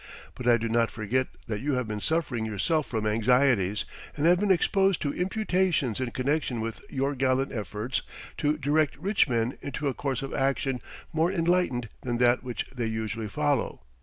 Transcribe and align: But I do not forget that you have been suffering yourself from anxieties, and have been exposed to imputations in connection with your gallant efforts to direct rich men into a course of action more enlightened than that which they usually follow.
But 0.33 0.47
I 0.47 0.57
do 0.57 0.67
not 0.67 0.89
forget 0.89 1.27
that 1.45 1.61
you 1.61 1.73
have 1.73 1.87
been 1.87 2.01
suffering 2.01 2.43
yourself 2.43 2.87
from 2.87 3.05
anxieties, 3.05 3.85
and 4.17 4.25
have 4.25 4.39
been 4.39 4.49
exposed 4.49 4.99
to 5.03 5.13
imputations 5.13 5.99
in 5.99 6.09
connection 6.09 6.59
with 6.59 6.81
your 6.89 7.13
gallant 7.13 7.51
efforts 7.51 8.01
to 8.37 8.57
direct 8.57 8.97
rich 8.97 9.29
men 9.29 9.59
into 9.61 9.87
a 9.87 9.93
course 9.93 10.23
of 10.23 10.33
action 10.33 10.81
more 11.13 11.31
enlightened 11.31 11.87
than 12.01 12.17
that 12.17 12.41
which 12.41 12.65
they 12.75 12.87
usually 12.87 13.27
follow. 13.27 13.83